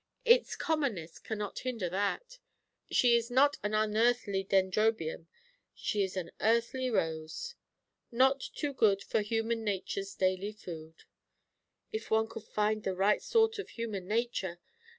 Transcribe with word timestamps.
It's 0.25 0.55
commonness 0.55 1.19
cannot 1.19 1.59
hinder 1.59 1.87
that. 1.89 2.39
She 2.89 3.15
is 3.15 3.29
not 3.29 3.57
an 3.61 3.75
unearthly 3.75 4.43
Dendrobium, 4.43 5.27
she 5.75 6.03
is 6.03 6.17
an 6.17 6.31
earthly 6.41 6.89
rose 6.89 7.53
'Not 8.11 8.39
too 8.41 8.73
good 8.73 9.03
For 9.03 9.21
human 9.21 9.63
nature's 9.63 10.15
daily 10.15 10.53
food,' 10.53 11.03
if 11.91 12.09
one 12.09 12.27
could 12.27 12.45
find 12.45 12.81
the 12.83 12.95
right 12.95 13.21
sort 13.21 13.59
of 13.59 13.69
human 13.69 14.07
nature! 14.07 14.59